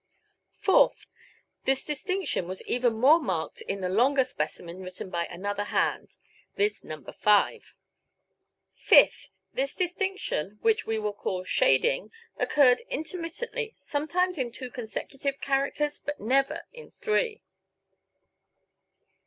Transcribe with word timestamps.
Fourth: 0.57 1.05
This 1.65 1.85
distinction 1.85 2.47
was 2.47 2.63
even 2.63 2.93
more 2.93 3.19
marked 3.21 3.61
in 3.61 3.81
the 3.81 3.87
longer 3.87 4.23
specimen 4.23 4.81
written 4.81 5.11
by 5.11 5.27
another 5.27 5.65
hand, 5.65 6.17
viz.: 6.55 6.83
No. 6.83 7.03
5. 7.03 7.75
Fifth: 8.73 9.29
This 9.53 9.75
distinction, 9.75 10.57
which 10.63 10.87
we 10.87 10.97
will 10.97 11.13
call 11.13 11.43
shading, 11.43 12.11
occurred 12.37 12.81
intermittently, 12.89 13.73
sometimes 13.75 14.39
in 14.39 14.51
two 14.51 14.71
consecutive 14.71 15.39
characters, 15.39 15.99
but 16.03 16.19
never 16.19 16.63
in 16.73 16.89
three. 16.89 17.43